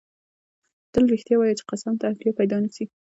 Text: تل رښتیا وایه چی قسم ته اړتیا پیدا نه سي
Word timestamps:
تل 0.93 1.03
رښتیا 1.13 1.35
وایه 1.37 1.57
چی 1.59 1.65
قسم 1.71 1.93
ته 1.99 2.03
اړتیا 2.09 2.31
پیدا 2.39 2.57
نه 2.63 2.69
سي 2.75 2.83